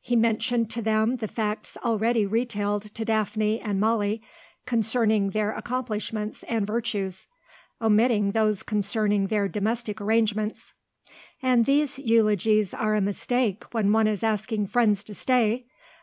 He 0.00 0.16
mentioned 0.16 0.70
to 0.70 0.80
them 0.80 1.16
the 1.16 1.28
facts 1.28 1.76
already 1.84 2.24
retailed 2.24 2.84
to 2.94 3.04
Daphne 3.04 3.60
and 3.60 3.78
Molly 3.78 4.22
concerning 4.64 5.28
their 5.32 5.52
accomplishments 5.52 6.42
and 6.44 6.66
virtues 6.66 7.26
(omitting 7.78 8.30
those 8.32 8.62
concerning 8.62 9.26
their 9.26 9.48
domestic 9.48 10.00
arrangements). 10.00 10.72
And 11.42 11.66
these 11.66 11.98
eulogies 11.98 12.72
are 12.72 12.94
a 12.94 13.02
mistake 13.02 13.64
when 13.72 13.92
one 13.92 14.06
is 14.06 14.22
asking 14.24 14.68
friends 14.68 15.04
to 15.04 15.12
stay. 15.14 15.66